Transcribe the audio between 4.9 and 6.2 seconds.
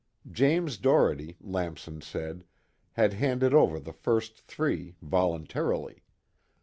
voluntarily.